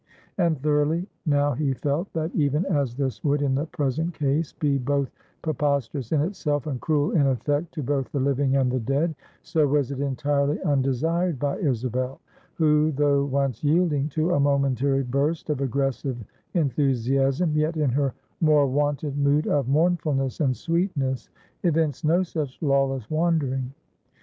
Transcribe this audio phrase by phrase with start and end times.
[0.39, 4.79] And thoroughly now he felt, that even as this would in the present case be
[4.79, 5.11] both
[5.43, 9.67] preposterous in itself and cruel in effect to both the living and the dead, so
[9.67, 12.19] was it entirely undesired by Isabel,
[12.55, 16.17] who though once yielding to a momentary burst of aggressive
[16.55, 21.29] enthusiasm, yet in her more wonted mood of mournfulness and sweetness,
[21.61, 23.71] evinced no such lawless wandering.